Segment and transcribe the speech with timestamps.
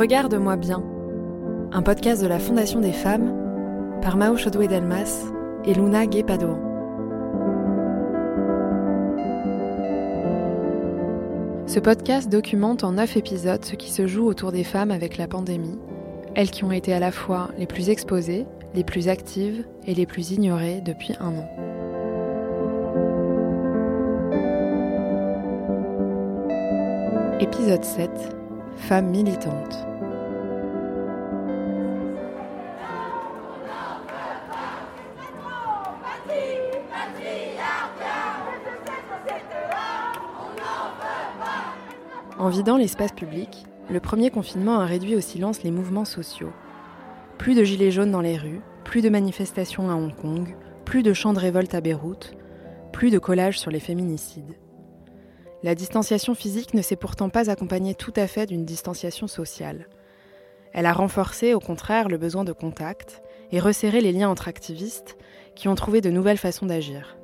[0.00, 0.82] Regarde-moi bien,
[1.72, 3.34] un podcast de la Fondation des femmes
[4.00, 5.26] par Mao Chodoué Delmas
[5.66, 6.56] et Luna Guépado.
[11.66, 15.28] Ce podcast documente en neuf épisodes ce qui se joue autour des femmes avec la
[15.28, 15.78] pandémie,
[16.34, 20.06] elles qui ont été à la fois les plus exposées, les plus actives et les
[20.06, 21.48] plus ignorées depuis un an.
[27.38, 28.10] Épisode 7
[28.76, 29.89] Femmes militantes.
[42.50, 46.50] En vidant l'espace public, le premier confinement a réduit au silence les mouvements sociaux.
[47.38, 51.12] Plus de gilets jaunes dans les rues, plus de manifestations à Hong Kong, plus de
[51.12, 52.34] chants de révolte à Beyrouth,
[52.92, 54.56] plus de collages sur les féminicides.
[55.62, 59.86] La distanciation physique ne s'est pourtant pas accompagnée tout à fait d'une distanciation sociale.
[60.72, 63.22] Elle a renforcé au contraire le besoin de contact
[63.52, 65.16] et resserré les liens entre activistes
[65.54, 67.19] qui ont trouvé de nouvelles façons d'agir.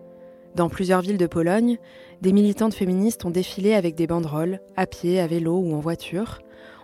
[0.57, 1.77] Dans plusieurs villes de Pologne,
[2.23, 6.39] des militantes féministes ont défilé avec des banderoles, à pied, à vélo ou en voiture,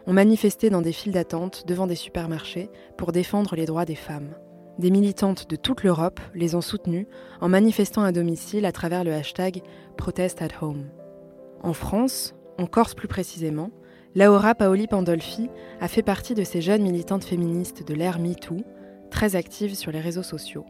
[0.07, 4.35] ont manifesté dans des files d'attente devant des supermarchés pour défendre les droits des femmes.
[4.79, 7.09] Des militantes de toute l'Europe les ont soutenues
[7.41, 9.63] en manifestant à domicile à travers le hashtag
[9.97, 10.91] Protest at Home.
[11.63, 13.71] En France, en Corse plus précisément,
[14.15, 15.49] Laura Paoli Pandolfi
[15.81, 18.59] a fait partie de ces jeunes militantes féministes de l'ère MeToo,
[19.11, 20.67] très actives sur les réseaux sociaux.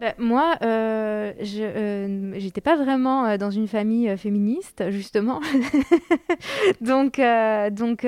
[0.00, 5.40] Bah, moi, euh, je n'étais euh, pas vraiment euh, dans une famille féministe, justement.
[6.80, 7.20] donc,
[7.70, 8.04] donc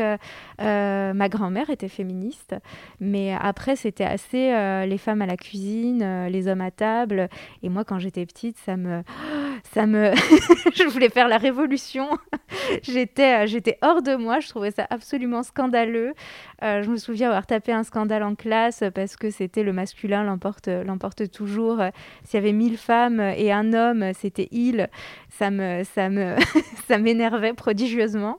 [0.59, 2.57] ma grand-mère était féministe,
[2.99, 4.53] mais après, c'était assez
[4.87, 7.29] les femmes à la cuisine, les hommes à table.
[7.63, 9.03] Et moi, quand j'étais petite, ça me,
[9.73, 10.13] ça me,
[10.75, 12.09] je voulais faire la révolution.
[12.83, 14.41] j'étais, hors de moi.
[14.41, 16.15] Je trouvais ça absolument scandaleux.
[16.63, 21.31] je me souviens avoir tapé un scandale en classe parce que c'était le masculin l'emporte
[21.31, 21.76] toujours
[22.25, 24.89] s'il y avait mille femmes et un homme, c'était il,
[25.31, 26.37] ça me, ça me,
[26.89, 28.39] ça m'énervait prodigieusement.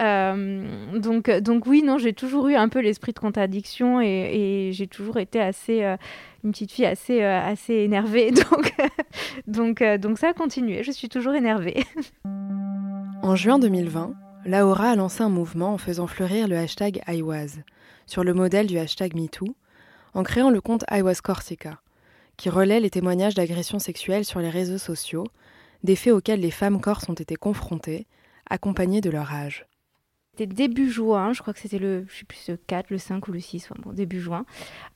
[0.00, 4.86] Euh, donc, donc oui, non, j'ai toujours eu un peu l'esprit de contradiction et, j'ai
[4.86, 5.96] toujours été assez euh,
[6.42, 8.30] une petite fille assez, euh, assez énervée.
[8.50, 8.72] Donc,
[9.46, 10.82] donc, donc ça a continué.
[10.82, 11.84] Je suis toujours énervée.
[13.22, 14.14] En juin 2020,
[14.46, 17.58] Laura a lancé un mouvement en faisant fleurir le hashtag IWAS,
[18.06, 19.54] sur le modèle du hashtag MeToo,
[20.14, 21.82] en créant le compte IWAS Corsica
[22.40, 25.26] qui relaie les témoignages d'agressions sexuelles sur les réseaux sociaux,
[25.84, 28.06] des faits auxquels les femmes corses ont été confrontées,
[28.48, 29.66] accompagnées de leur âge.
[30.32, 33.32] C'était début juin, je crois que c'était le, je plus, le 4, le 5 ou
[33.32, 34.46] le 6, bon, début juin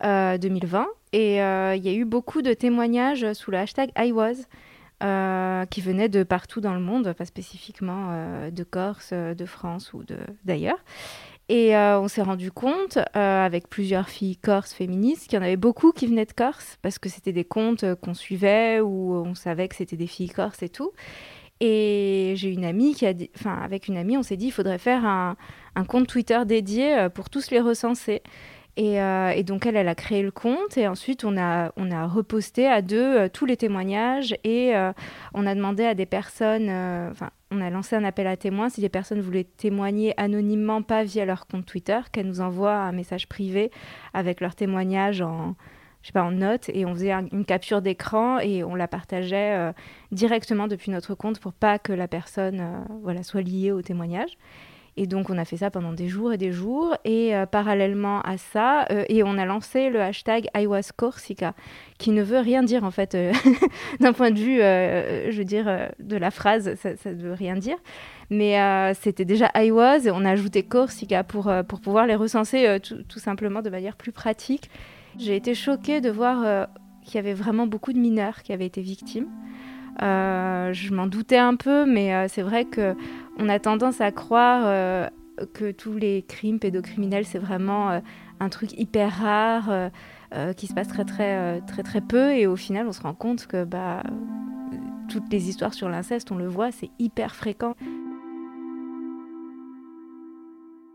[0.00, 0.80] 2020.
[0.80, 4.46] Euh, Et euh, il y a eu beaucoup de témoignages sous le hashtag IWAS.
[5.02, 10.02] Euh, qui venaient de partout dans le monde, pas spécifiquement de Corse, de France ou
[10.44, 10.78] d'ailleurs.
[11.48, 15.44] Et euh, on s'est rendu compte, euh, avec plusieurs filles corses féministes, qu'il y en
[15.44, 19.14] avait beaucoup qui venaient de Corse, parce que c'était des comptes euh, qu'on suivait, où
[19.14, 20.92] on savait que c'était des filles corses et tout.
[21.60, 24.52] Et j'ai une amie qui a dit, enfin, avec une amie, on s'est dit, il
[24.52, 25.36] faudrait faire un,
[25.76, 28.22] un compte Twitter dédié pour tous les recenser.
[28.78, 30.76] Euh, et, donc elle, elle a créé le compte.
[30.76, 31.70] Et ensuite on a,
[32.06, 34.34] reposté à deux euh, tous les témoignages.
[34.44, 34.92] Et euh,
[35.32, 36.70] on a demandé à des personnes,
[37.10, 38.68] enfin on a lancé un appel à témoins.
[38.68, 42.92] Si des personnes voulaient témoigner anonymement, pas via leur compte Twitter, qu'elles nous envoient un
[42.92, 43.70] message privé
[44.12, 45.54] avec leur témoignage en,
[46.32, 49.72] note et on faisait une capture d'écran et on la partageait
[50.12, 52.84] directement depuis notre compte pour pas que la personne
[53.22, 54.36] soit liée au témoignage.
[54.96, 56.96] Et donc, on a fait ça pendant des jours et des jours.
[57.04, 60.48] Et euh, parallèlement à ça, euh, et on a lancé le hashtag
[60.96, 61.54] Corsica,
[61.98, 63.32] qui ne veut rien dire, en fait, euh,
[64.00, 67.76] d'un point de vue, je veux dire, de la phrase, ça ne veut rien dire.
[68.30, 68.56] Mais
[68.94, 73.62] c'était déjà iWas, et on a ajouté Corsica pour, pour pouvoir les recenser tout, simplement
[73.62, 74.70] de manière plus pratique.
[75.18, 76.68] J'ai été choquée de voir
[77.04, 79.28] qu'il y avait vraiment beaucoup de mineurs qui avaient été victimes.
[80.02, 82.94] Euh, je m'en doutais un peu, mais euh, c'est vrai que
[83.38, 85.08] on a tendance à croire euh,
[85.52, 88.00] que tous les crimes pédocriminels c'est vraiment
[88.40, 89.90] un truc hyper rare
[90.56, 93.46] qui se passe très très très très peu, et au final on se rend compte
[93.46, 94.02] que bah
[95.08, 97.74] toutes les histoires sur l'inceste, on le voit, c'est hyper fréquent.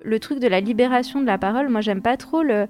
[0.01, 2.67] Le truc de la libération de la parole, moi j'aime pas trop le,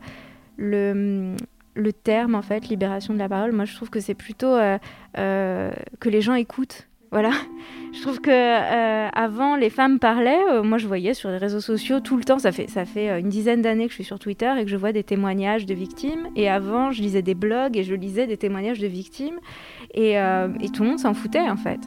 [0.57, 1.35] le
[1.79, 3.51] le terme en fait libération de la parole.
[3.51, 4.77] Moi je trouve que c'est plutôt euh,
[5.17, 6.87] euh, que les gens écoutent.
[7.11, 7.31] Voilà.
[7.91, 10.61] Je trouve que euh, avant les femmes parlaient.
[10.61, 12.37] Moi je voyais sur les réseaux sociaux tout le temps.
[12.37, 14.77] Ça fait ça fait une dizaine d'années que je suis sur Twitter et que je
[14.77, 16.27] vois des témoignages de victimes.
[16.35, 19.39] Et avant je lisais des blogs et je lisais des témoignages de victimes.
[19.95, 21.79] Et, et tout le monde s'en foutait en fait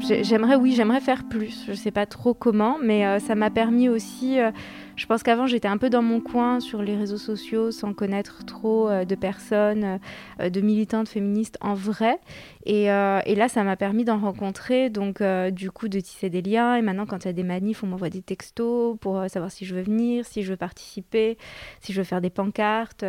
[0.00, 1.64] J'aimerais, oui, j'aimerais faire plus.
[1.66, 4.40] Je ne sais pas trop comment, mais euh, ça m'a permis aussi.
[4.40, 4.50] Euh,
[4.96, 8.44] je pense qu'avant, j'étais un peu dans mon coin sur les réseaux sociaux sans connaître
[8.44, 9.98] trop euh, de personnes,
[10.38, 12.18] de militantes féministes en vrai.
[12.64, 16.76] Et, et là, ça m'a permis d'en rencontrer, donc du coup, de tisser des liens.
[16.76, 19.64] Et maintenant, quand il y a des manifs, on m'envoie des textos pour savoir si
[19.64, 21.38] je veux venir, si je veux participer,
[21.80, 23.04] si je veux faire des pancartes.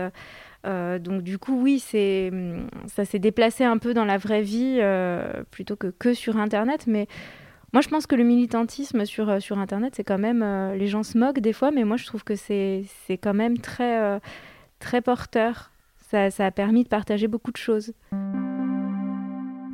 [0.65, 2.31] Euh, donc du coup, oui, c'est,
[2.87, 6.85] ça s'est déplacé un peu dans la vraie vie euh, plutôt que, que sur Internet.
[6.87, 7.07] Mais
[7.73, 10.43] moi, je pense que le militantisme sur, euh, sur Internet, c'est quand même...
[10.75, 13.57] les gens se moquent des fois, mais moi, je trouve que c'est, c'est quand même
[13.57, 14.19] très,
[14.79, 15.71] très porteur.
[16.09, 17.93] Ça, ça a permis de partager beaucoup de choses.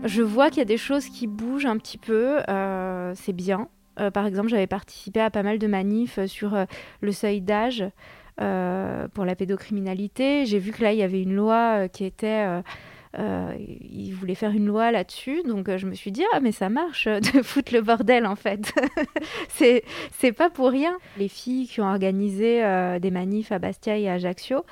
[0.04, 2.38] Je vois qu'il y a des choses qui bougent un petit peu,
[3.16, 3.68] c'est bien.
[4.13, 6.56] par exemple, j'avais participé à pas mal de manifs sur
[7.01, 7.83] le seuil d'âge.
[8.39, 10.45] Euh, pour la pédocriminalité.
[10.45, 12.45] J'ai vu que là, il y avait une loi euh, qui était...
[12.45, 12.62] Euh,
[13.18, 16.69] euh, ils voulaient faire une loi là-dessus, donc je me suis dit ah mais ça
[16.69, 18.72] marche de foutre le bordel en fait.
[19.50, 20.95] c'est pas pour rien.
[21.18, 22.62] Les filles qui ont organisé
[23.01, 24.66] des manifs à Bastia et à Ajaccio,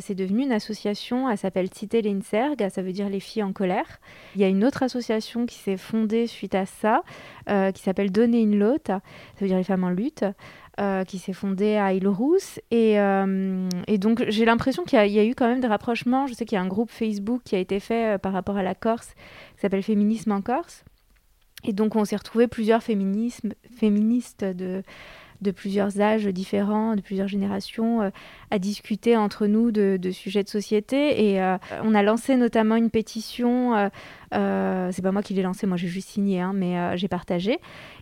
[0.00, 1.30] c'est devenu une association.
[1.30, 4.00] Elle s'appelle Cité l'Inserg, ça veut dire les filles en colère.
[4.34, 7.04] Il y a une autre association qui s'est fondée suite à ça,
[7.46, 9.00] qui s'appelle Donner une lote, ça
[9.40, 10.24] veut dire les femmes en lutte.
[10.78, 12.60] Euh, qui s'est fondée à Île-Rousse.
[12.70, 16.28] Et, euh, et, donc, j'ai l'impression qu'il y, a eu quand même des rapprochements.
[16.28, 18.56] Je sais qu'il y a un groupe Facebook qui a été fait euh, par rapport
[18.56, 19.08] à la Corse,
[19.56, 20.84] qui s'appelle Féminisme en Corse.
[21.64, 24.84] Et donc, on s'est retrouvés plusieurs féministes de,
[25.40, 28.10] de plusieurs âges différents, de plusieurs générations, euh,
[28.50, 31.30] à discuter entre nous de, sujets de société.
[31.30, 33.90] Et euh, on a lancé notamment une pétition.
[34.34, 37.58] Euh, c'est pas moi qui l'ai lancée, moi j'ai juste signé, hein, mais j'ai partagé.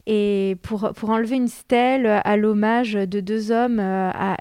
[0.06, 4.37] Et pour, pour enlever une stèle à l'hommage de deux hommes à,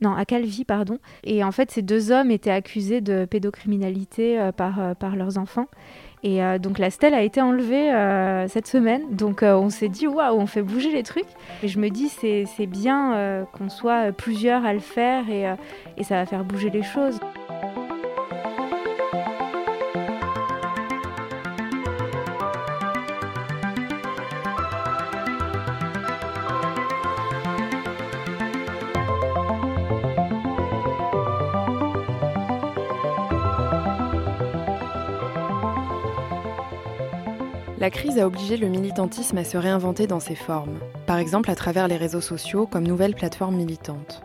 [0.00, 0.98] non, à Calvi, pardon.
[1.22, 5.66] Et en fait, ces deux hommes étaient accusés de pédocriminalité par, par leurs enfants.
[6.24, 9.02] Et euh, donc la stèle a été enlevée euh, cette semaine.
[9.10, 11.28] Donc euh, on s'est dit, waouh, on fait bouger les trucs.
[11.62, 15.44] Et je me dis, c'est bien qu'on soit plusieurs à le faire et,
[15.98, 17.20] et ça va faire bouger les choses.
[37.84, 41.54] La crise a obligé le militantisme à se réinventer dans ses formes, par exemple à
[41.54, 44.22] travers les réseaux sociaux comme nouvelle plateforme militante.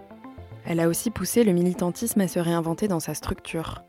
[0.65, 3.83] Elle a aussi poussé le militantisme à se réinventer dans sa structure,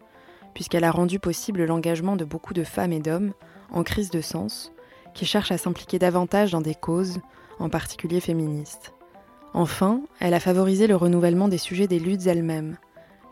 [0.55, 3.33] puisqu'elle a rendu possible l'engagement de beaucoup de femmes et d'hommes
[3.71, 4.73] en crise de sens,
[5.15, 7.21] qui cherchent à s'impliquer davantage dans des causes,
[7.61, 8.93] en particulier féministes.
[9.55, 12.77] Enfin, elle a favorisé le renouvellement des sujets des luttes elles-mêmes,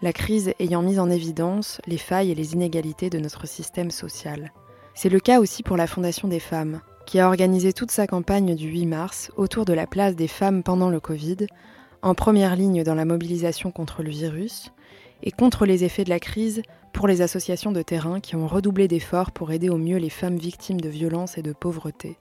[0.03, 4.53] la crise ayant mis en évidence les failles et les inégalités de notre système social.
[5.01, 8.57] C'est le cas aussi pour la Fondation des femmes, qui a organisé toute sa campagne
[8.57, 11.47] du 8 mars autour de la place des femmes pendant le Covid,
[12.03, 14.73] en première ligne dans la mobilisation contre le virus,
[15.23, 16.63] et contre les effets de la crise
[16.93, 20.37] pour les associations de terrain qui ont redoublé d'efforts pour aider au mieux les femmes
[20.37, 22.17] victimes de violences et de pauvreté.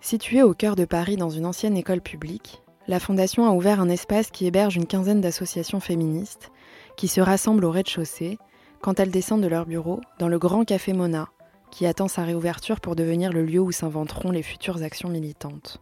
[0.00, 3.88] Située au cœur de Paris dans une ancienne école publique, la Fondation a ouvert un
[3.88, 6.50] espace qui héberge une quinzaine d'associations féministes
[6.96, 8.38] qui se rassemblent au rez-de-chaussée
[8.80, 11.28] quand elles descendent de leur bureau dans le Grand Café Mona,
[11.72, 15.80] qui attend sa réouverture pour devenir le lieu où s'inventeront les futures actions militantes.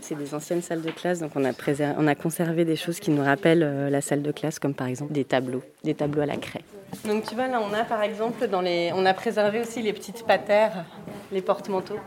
[0.00, 1.50] C'est des anciennes salles de classe, donc on a,
[1.98, 4.86] on a conservé des choses qui nous rappellent euh, la salle de classe, comme par
[4.86, 6.64] exemple des tableaux, des tableaux à la craie.
[7.04, 8.92] Donc tu vois, là on a par exemple, dans les...
[8.94, 10.84] on a préservé aussi les petites patères,
[11.32, 11.98] les porte-manteaux,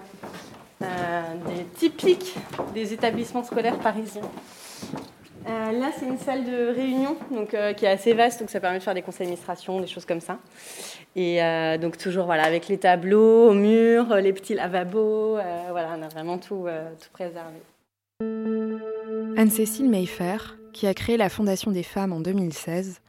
[0.81, 2.35] euh, des typiques
[2.73, 4.29] des établissements scolaires parisiens.
[5.45, 8.59] Euh, là, c'est une salle de réunion donc, euh, qui est assez vaste, donc ça
[8.59, 10.39] permet de faire des conseils d'administration, des choses comme ça.
[11.15, 15.33] Et euh, donc toujours voilà, avec les tableaux au mur, les petits lavabos,
[15.69, 16.65] voilà, on a vraiment tout,
[16.99, 17.57] tout préservé.
[19.37, 23.01] Anne-Cécile Mayfair, qui a créé la Fondation des femmes en 2016,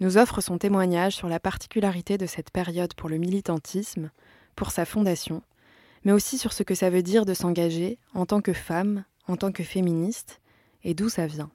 [0.00, 4.10] nous offre son témoignage sur la particularité de cette période pour le militantisme,
[4.54, 5.42] pour sa fondation,
[6.04, 9.36] mais aussi sur ce que ça veut dire de s'engager en tant que femme, en
[9.36, 10.40] tant que féministe,
[10.84, 11.50] et d'où ça vient.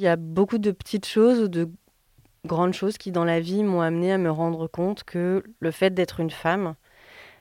[0.00, 1.68] Il y a beaucoup de petites choses ou de
[2.46, 5.90] grandes choses qui, dans la vie, m'ont amené à me rendre compte que le fait
[5.90, 6.74] d'être une femme,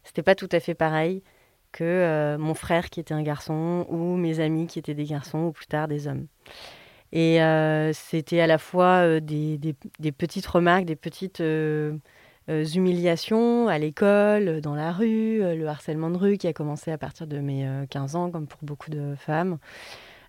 [0.03, 1.23] c'était pas tout à fait pareil
[1.71, 5.45] que euh, mon frère qui était un garçon ou mes amis qui étaient des garçons
[5.45, 6.27] ou plus tard des hommes.
[7.13, 11.41] Et euh, c'était à la fois euh, des, des, petites remarques, des petites
[12.49, 17.25] humiliations à l'école, dans la rue, le harcèlement de rue qui a commencé à partir
[17.25, 19.59] de mes 15 ans, comme pour beaucoup de femmes.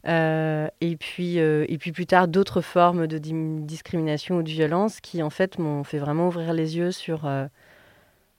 [0.07, 5.01] Euh, et, puis, euh, et puis plus tard, d'autres formes de discrimination ou de violence
[5.01, 7.47] qui, en fait, m'ont fait vraiment ouvrir les yeux sur, euh,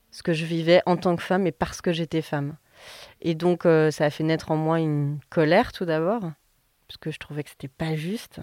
[0.09, 2.55] ce que je vivais en tant que femme et parce que j'étais femme.
[3.21, 6.21] Et donc, ça a fait naître en moi une colère tout d'abord,
[6.87, 8.39] parce que je trouvais que c'était pas juste.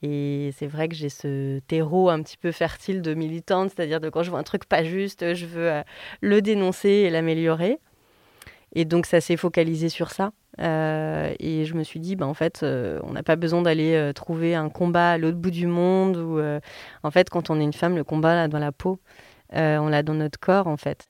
[0.00, 4.10] Et c'est vrai que j'ai ce terreau un petit peu fertile de militante, c'est-à-dire de
[4.10, 5.82] quand je vois un truc pas juste, je veux
[6.20, 7.80] le dénoncer et l'améliorer.
[8.74, 10.32] Et donc, ça s'est focalisé sur ça.
[10.60, 14.54] Euh, et je me suis dit, bah, en fait, on n'a pas besoin d'aller trouver
[14.54, 16.16] un combat à l'autre bout du monde.
[16.16, 16.40] Ou,
[17.02, 19.00] en fait, quand on est une femme, le combat là, dans la peau,
[19.52, 21.08] on l'a dans notre corps, en fait.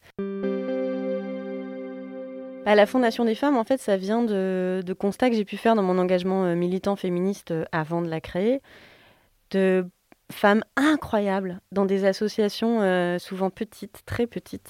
[2.68, 5.74] À la Fondation des femmes, en fait, ça vient de, constats que j'ai pu faire
[5.74, 8.60] dans mon engagement euh, militant féministe euh, avant de la créer,
[9.52, 9.86] de
[10.30, 14.68] femmes incroyables dans des associations euh, souvent petites, très petites,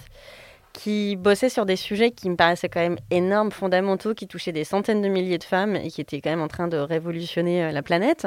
[0.72, 4.64] qui bossaient sur des sujets qui me paraissaient quand même énormes, fondamentaux, qui touchaient des
[4.64, 7.82] centaines de milliers de femmes et qui étaient quand même en train de révolutionner la
[7.82, 8.26] planète,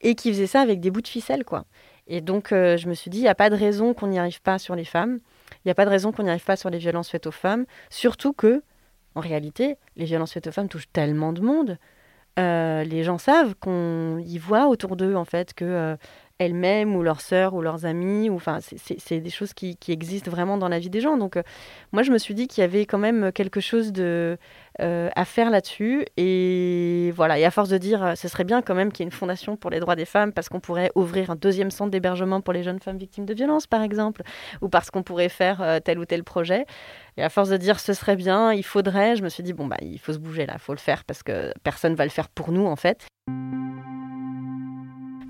[0.00, 1.64] et qui faisaient ça avec des bouts de ficelle, quoi.
[2.06, 4.42] Et donc, je me suis dit, il n'y a pas de raison qu'on n'y arrive
[4.42, 5.18] pas sur les femmes.
[5.64, 7.32] Il n'y a pas de raison qu'on n'y arrive pas sur les violences faites aux
[7.32, 7.66] femmes.
[7.90, 8.62] Surtout que
[9.14, 11.78] en réalité, les violences faites aux femmes touchent tellement de monde.
[12.38, 15.96] Euh, les gens savent qu'on y voit autour d'eux en fait que euh,
[16.44, 20.56] elles-mêmes ou leurs sœurs ou leurs amis ou enfin c'est des choses qui, existent vraiment
[20.58, 21.16] dans la vie des gens.
[21.16, 21.42] Donc euh,
[21.92, 24.38] moi je me suis dit qu'il y avait quand même quelque chose de
[24.78, 26.04] à faire là-dessus.
[26.16, 27.38] Et voilà.
[27.38, 29.56] Et à force de dire ce serait bien quand même qu'il y ait une fondation
[29.56, 32.62] pour les droits des femmes parce qu'on pourrait ouvrir un deuxième centre d'hébergement pour les
[32.62, 34.22] jeunes femmes victimes de violences par exemple
[34.60, 36.66] ou parce qu'on pourrait faire tel ou tel projet.
[37.16, 39.66] Et à force de dire ce serait bien, il faudrait, je me suis dit bon
[39.66, 42.10] bah il faut se bouger là, il faut le faire parce que personne va le
[42.10, 43.06] faire pour nous en fait.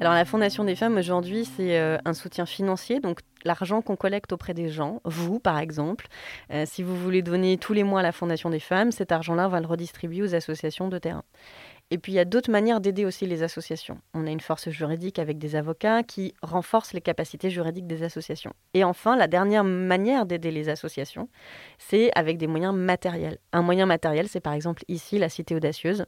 [0.03, 4.33] Alors la Fondation des femmes aujourd'hui, c'est euh, un soutien financier, donc l'argent qu'on collecte
[4.33, 6.09] auprès des gens, vous par exemple,
[6.53, 9.47] euh, si vous voulez donner tous les mois à la Fondation des femmes, cet argent-là,
[9.47, 11.23] on va le redistribuer aux associations de terrain.
[11.93, 13.99] Et puis il y a d'autres manières d'aider aussi les associations.
[14.15, 18.55] On a une force juridique avec des avocats qui renforcent les capacités juridiques des associations.
[18.73, 21.29] Et enfin, la dernière manière d'aider les associations,
[21.77, 23.37] c'est avec des moyens matériels.
[23.53, 26.07] Un moyen matériel, c'est par exemple ici la Cité Audacieuse.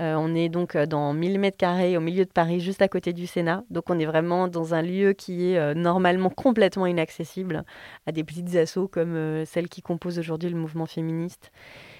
[0.00, 2.88] Euh, on est donc euh, dans 1000 mètres carrés au milieu de Paris, juste à
[2.88, 3.64] côté du Sénat.
[3.68, 7.66] Donc on est vraiment dans un lieu qui est euh, normalement complètement inaccessible
[8.06, 11.52] à des petites assos comme celles qui composent aujourd'hui le mouvement féministe.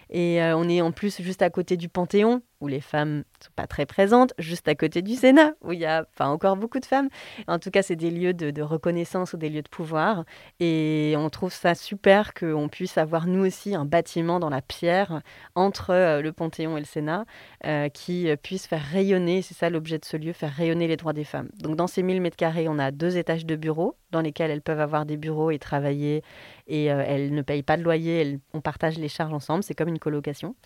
[0.09, 3.53] Et on est en plus juste à côté du Panthéon, où les femmes ne sont
[3.55, 6.81] pas très présentes, juste à côté du Sénat, où il y a enfin, encore beaucoup
[6.81, 7.09] de femmes.
[7.47, 10.25] En tout cas, c'est des lieux de, reconnaissance ou des lieux de pouvoir.
[10.59, 15.23] Et on trouve ça super qu'on puisse avoir, nous aussi, un bâtiment dans la pierre
[15.55, 17.25] entre euh, le Panthéon et le Sénat
[17.65, 21.13] euh, qui puisse faire rayonner, c'est ça l'objet de ce lieu, faire rayonner les droits
[21.13, 21.49] des femmes.
[21.61, 24.63] Donc, dans ces 1000 mètres carrés, on a deux étages de bureaux dans lesquels elles
[24.63, 26.23] peuvent avoir des bureaux et travailler.
[26.67, 29.89] Et euh, elles ne payent pas de loyer, on partage les charges ensemble, c'est comme
[29.89, 30.57] une colocation.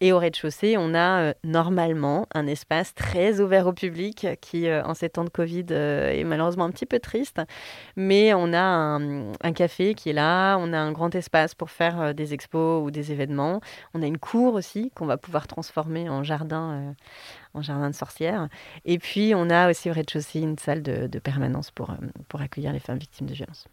[0.00, 4.94] Et au rez-de-chaussée, on a normalement un espace très ouvert au public qui, euh, en
[4.94, 7.40] ces temps de Covid, euh, est malheureusement un petit peu triste.
[7.96, 12.00] Mais on a un, café qui est là, on a un grand espace pour faire
[12.00, 13.60] euh, des expos ou des événements.
[13.94, 16.94] On a une cour aussi qu'on va pouvoir transformer en jardin
[17.54, 18.48] en jardin de sorcières.
[18.84, 21.94] Et puis, on a aussi au rez-de-chaussée une salle de, permanence pour,
[22.28, 23.68] pour accueillir les femmes victimes de violences.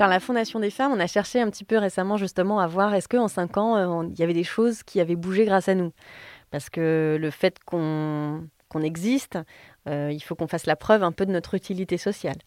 [0.00, 2.94] Alors la Fondation des femmes, on a cherché un petit peu récemment justement à voir
[2.94, 5.74] est-ce qu'en cinq ans, euh, il y avait des choses qui avaient bougé grâce à
[5.74, 5.92] nous.
[6.50, 8.48] Parce que le fait qu'on
[8.82, 9.38] existe,
[9.86, 12.38] euh, il faut qu'on fasse la preuve un peu de notre utilité sociale.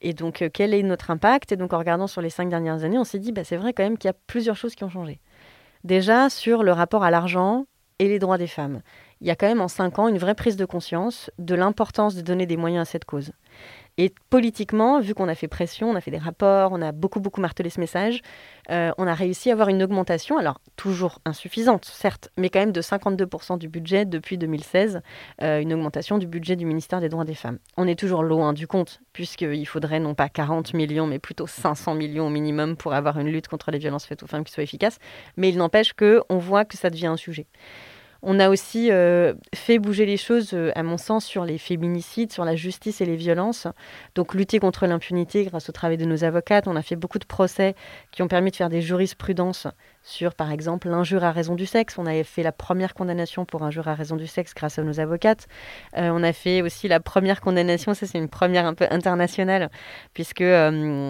[0.00, 1.52] Et donc, euh, quel est notre impact?
[1.52, 3.74] Et donc, en regardant sur les cinq dernières années, on s'est dit, bah, c'est vrai
[3.74, 5.20] quand même qu'il y a plusieurs choses qui ont changé.
[5.84, 7.66] Déjà, sur le rapport à l'argent
[7.98, 8.80] et les droits des femmes.
[9.20, 12.16] Il y a quand même en cinq ans une vraie prise de conscience de l'importance
[12.16, 13.32] de donner des moyens à cette cause.
[13.98, 17.20] Et politiquement, vu qu'on a fait pression, on a fait des rapports, on a beaucoup,
[17.20, 18.22] beaucoup martelé ce message,
[18.70, 22.72] euh, on a réussi à avoir une augmentation, alors toujours insuffisante, certes, mais quand même
[22.72, 25.02] de 52% du budget depuis 2016,
[25.42, 27.58] euh, une augmentation du budget du ministère des droits des femmes.
[27.76, 31.94] On est toujours loin du compte, puisqu'il faudrait non pas 40 millions, mais plutôt 500
[31.94, 34.62] millions au minimum pour avoir une lutte contre les violences faites aux femmes qui soit
[34.62, 34.98] efficace.
[35.36, 37.46] Mais il n'empêche qu'on voit que ça devient un sujet.
[38.24, 42.32] On a aussi euh, fait bouger les choses, euh, à mon sens, sur les féminicides,
[42.32, 43.66] sur la justice et les violences.
[44.14, 46.68] Donc lutter contre l'impunité grâce au travail de nos avocates.
[46.68, 47.74] On a fait beaucoup de procès
[48.12, 49.66] qui ont permis de faire des jurisprudences
[50.04, 51.96] sur, par exemple, l'injure à raison du sexe.
[51.96, 54.98] On avait fait la première condamnation pour injure à raison du sexe grâce à nos
[54.98, 55.46] avocates.
[55.96, 59.70] Euh, on a fait aussi la première condamnation, ça c'est une première un peu internationale,
[60.12, 61.08] puisque euh,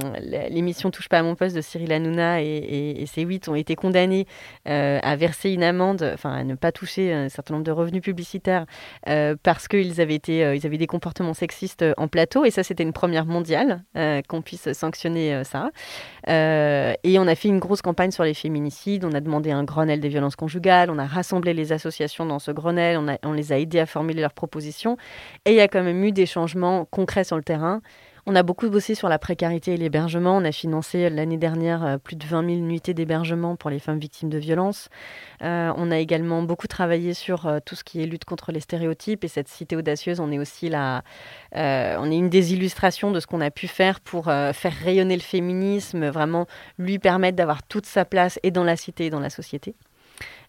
[0.51, 3.77] l'émission Touche pas à mon poste de Cyril Hanouna et, et, ses huit ont été
[3.77, 4.27] condamnés
[4.69, 8.03] euh, à verser une amende, enfin à ne pas toucher un certain nombre de revenus
[8.03, 8.67] publicitaires
[9.43, 10.21] parce qu'ils avaient,
[10.65, 12.45] avaient des comportements sexistes en plateau.
[12.45, 13.83] Et ça, c'était une première mondiale
[14.29, 15.71] qu'on puisse sanctionner ça.
[16.27, 20.01] et on a fait une grosse campagne sur les féminicides on a demandé un Grenelle
[20.01, 23.59] des violences conjugales, on a rassemblé les associations dans ce Grenelle, on, on les a
[23.59, 24.97] aidés à formuler leurs propositions.
[25.45, 27.81] Et il y a quand même eu des changements concrets sur le terrain.
[28.25, 30.37] On a beaucoup bossé sur la précarité et l'hébergement.
[30.37, 33.99] On a financé l'année dernière euh, plus de 20 000 unités d'hébergement pour les femmes
[33.99, 34.91] victimes de violences.
[35.43, 38.61] Euh, on a également beaucoup travaillé sur euh, tout ce qui est lutte contre les
[38.61, 39.25] stéréotypes.
[39.25, 41.03] Et cette cité audacieuse, on est aussi la,
[41.53, 45.23] on est une des illustrations de ce qu'on a pu faire pour faire rayonner le
[45.23, 46.47] féminisme, vraiment
[46.79, 49.75] lui permettre d'avoir toute sa place et dans la cité et dans la société.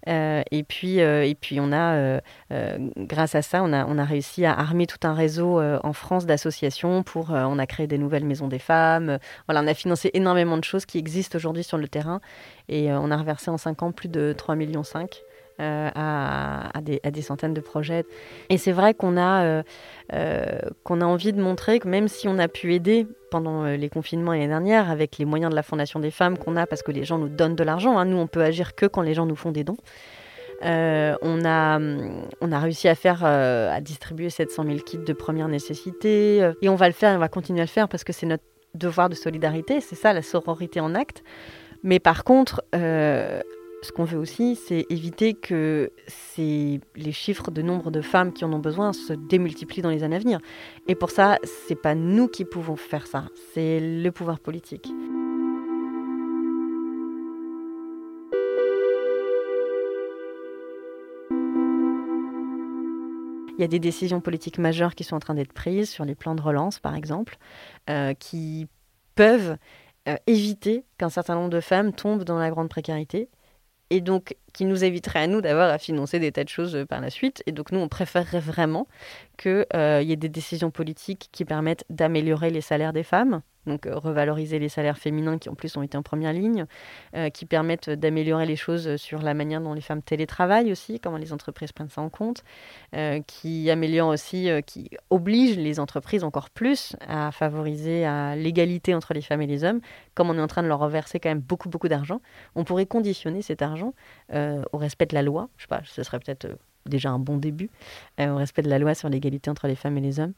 [0.07, 4.45] Euh, et, puis, euh, et puis, on a, euh, grâce à ça, on a, réussi
[4.45, 7.29] à armer tout un réseau en France d'associations pour.
[7.29, 9.17] on a créé des nouvelles maisons des femmes.
[9.47, 12.19] on a financé énormément de choses qui existent aujourd'hui sur le terrain.
[12.67, 14.83] Et on a reversé en 5 ans plus de 3,5 millions.
[15.59, 18.05] Euh, à, des, centaines de projets.
[18.49, 19.63] Et c'est vrai qu'on a, euh,
[20.13, 20.45] euh,
[20.83, 24.31] qu'on a envie de montrer que même si on a pu aider pendant les confinements
[24.31, 27.03] l'année dernière avec les moyens de la Fondation des femmes qu'on a parce que les
[27.03, 29.35] gens nous donnent de l'argent, hein, nous on peut agir que quand les gens nous
[29.35, 29.77] font des dons.
[30.63, 31.79] on, a,
[32.41, 36.51] on a réussi à faire, à distribuer 700 000 kits de première nécessité.
[36.63, 38.43] et on va le faire, on va continuer à le faire parce que c'est notre
[38.73, 39.81] devoir de solidarité.
[39.81, 41.23] C'est ça, la sororité en acte.
[41.83, 42.63] Mais par contre,
[43.83, 45.91] ce qu'on veut aussi, c'est éviter que
[46.37, 50.15] les chiffres de nombre de femmes qui en ont besoin se démultiplient dans les années
[50.15, 50.39] à venir.
[50.87, 51.37] Et pour ça,
[51.67, 54.89] c'est pas nous qui pouvons faire ça, c'est le pouvoir politique.
[63.55, 66.15] Il y a des décisions politiques majeures qui sont en train d'être prises sur les
[66.15, 67.37] plans de relance, par exemple,
[67.89, 68.67] euh, qui
[69.13, 69.57] peuvent
[70.07, 73.29] euh, éviter qu'un certain nombre de femmes tombent dans la grande précarité
[73.93, 76.85] et donc qui nous éviterait à nous d'avoir à financer des tas de choses euh,
[76.85, 77.43] par la suite.
[77.47, 78.87] Et donc nous, on préférerait vraiment
[79.37, 83.87] qu'il euh, y ait des décisions politiques qui permettent d'améliorer les salaires des femmes, donc
[83.87, 86.65] euh, revaloriser les salaires féminins qui en plus ont été en première ligne,
[87.33, 91.33] qui permettent d'améliorer les choses sur la manière dont les femmes télétravaillent aussi, comment les
[91.33, 92.43] entreprises prennent ça en compte,
[93.27, 99.41] qui améliorent aussi, qui obligent les entreprises encore plus à favoriser l'égalité entre les femmes
[99.41, 99.79] et les hommes,
[100.13, 102.19] comme on est en train de leur reverser quand même beaucoup beaucoup d'argent.
[102.55, 103.93] On pourrait conditionner cet argent
[104.71, 105.49] au respect de la loi.
[105.57, 106.47] Je sais pas, ce serait peut-être
[106.85, 107.69] déjà un bon début,
[108.19, 110.33] au respect de la loi sur l'égalité entre les femmes et les hommes.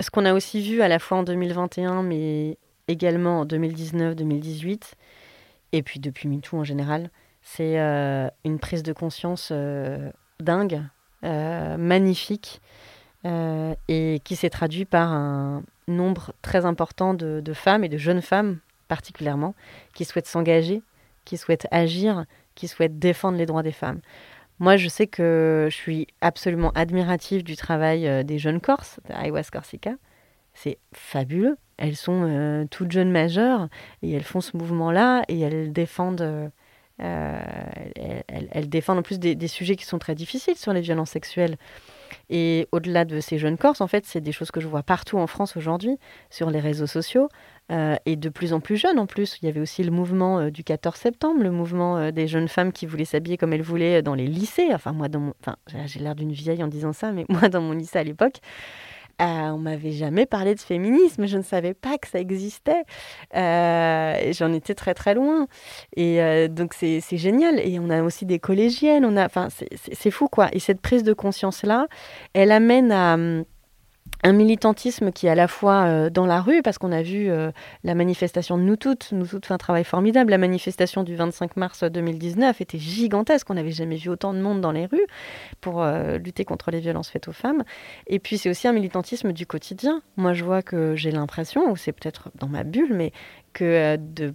[0.00, 4.92] Ce qu'on a aussi vu à la fois en 2021, mais également en 2019-2018,
[5.72, 7.10] et puis depuis MeToo en général,
[7.42, 10.82] c'est euh, une prise de conscience euh, dingue,
[11.24, 12.60] euh, magnifique,
[13.22, 18.60] et qui s'est traduit par un nombre très important de, femmes et de jeunes femmes
[18.88, 19.54] particulièrement,
[19.94, 20.82] qui souhaitent s'engager,
[21.26, 22.24] qui souhaitent agir,
[22.60, 24.00] qui souhaitent défendre les droits des femmes.
[24.58, 29.50] Moi, je sais que je suis absolument admirative du travail euh, des jeunes Corses, de
[29.50, 29.94] Corsica.
[30.52, 31.56] C'est fabuleux.
[31.78, 33.68] Elles sont euh, toutes jeunes majeures
[34.02, 36.50] et elles font ce mouvement-là et elles défendent,
[37.00, 37.38] euh,
[38.66, 41.56] défendent en plus des, sujets qui sont très difficiles sur les violences sexuelles.
[42.28, 45.16] Et au-delà de ces jeunes Corses, en fait, c'est des choses que je vois partout
[45.16, 47.30] en France aujourd'hui, sur les réseaux sociaux.
[47.70, 49.38] Euh, et de plus en plus jeunes en plus.
[49.42, 52.48] Il y avait aussi le mouvement euh, du 14 septembre, le mouvement euh, des jeunes
[52.48, 54.70] femmes qui voulaient s'habiller comme elles voulaient dans les lycées.
[54.74, 55.06] Enfin, moi,
[55.86, 58.38] j'ai l'air d'une vieille en disant ça, mais moi, dans mon lycée à l'époque,
[59.22, 62.84] on m'avait jamais parlé de féminisme, je ne savais pas que ça existait.
[63.34, 65.46] J'en étais très très loin.
[65.94, 67.60] Et donc c'est génial.
[67.60, 70.48] Et on a aussi des collégiennes, enfin c'est fou quoi.
[70.54, 71.86] Et cette prise de conscience là,
[72.32, 73.44] elle amène à hum,
[74.22, 77.30] un militantisme qui est à la fois euh, dans la rue, parce qu'on a vu
[77.30, 77.50] euh,
[77.84, 81.56] la manifestation de Nous Toutes, Nous Toutes fait un travail formidable, la manifestation du 25
[81.56, 85.06] mars 2019 était gigantesque, on n'avait jamais vu autant de monde dans les rues
[85.60, 87.64] pour euh, lutter contre les violences faites aux femmes.
[88.06, 90.02] Et puis c'est aussi un militantisme du quotidien.
[90.16, 93.12] Moi je vois que j'ai l'impression, ou c'est peut-être dans ma bulle, mais
[93.52, 94.34] que de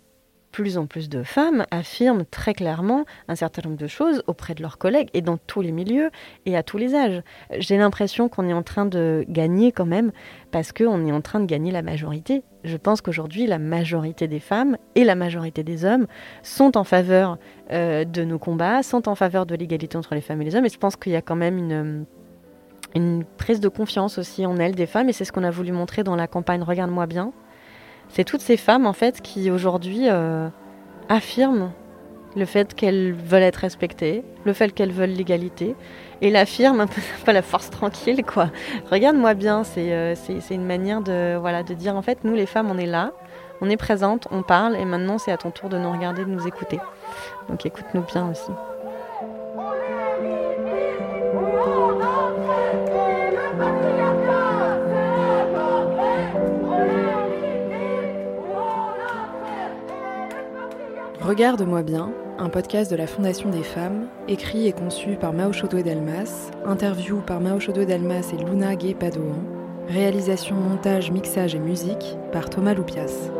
[0.56, 4.62] plus en plus de femmes affirment très clairement un certain nombre de choses auprès de
[4.62, 6.12] leurs collègues et dans tous les milieux
[6.46, 7.24] et à tous les âges.
[7.58, 10.14] J'ai l'impression qu'on est en train de gagner quand même
[10.52, 12.42] parce qu'on est en train de gagner la majorité.
[12.64, 16.08] Je pense qu'aujourd'hui, la majorité des femmes et la majorité des hommes
[16.42, 17.38] sont en faveur
[17.74, 20.66] euh, de nos combats, sont en faveur de l'égalité entre les femmes et les hommes.
[20.66, 22.06] Et je pense qu'il y a quand même une,
[22.96, 25.10] une prise de confiance aussi en elles des femmes.
[25.10, 27.34] Et c'est ce qu'on a voulu montrer dans la campagne Regarde-moi bien,
[28.10, 30.48] c'est toutes ces femmes en fait qui aujourd'hui euh,
[31.10, 31.72] affirment
[32.36, 35.76] le fait qu'elles veulent être respectées, le fait qu'elles veulent l'égalité,
[36.22, 38.50] et l'affirment un peu, la force tranquille quoi.
[38.92, 42.70] Regarde-moi bien, euh, c'est une manière de voilà de dire en fait nous les femmes
[42.70, 43.12] on est là,
[43.62, 46.30] on est présentes, on parle, et maintenant c'est à ton tour de nous regarder, de
[46.30, 46.80] nous écouter.
[47.50, 48.52] Donc écoute-nous bien aussi.
[61.26, 65.82] Regarde-moi bien, un podcast de la Fondation des femmes, écrit et conçu par Mao Chodoué
[65.82, 69.44] Delmas, interview par Mao Chodoué Delmas et Luna Gay Padoan,
[69.88, 73.32] Réalisation, montage, mixage et musique par Thomas Loupias.